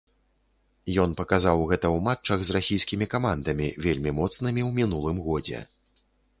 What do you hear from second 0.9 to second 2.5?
Ён паказаў гэта ў матчах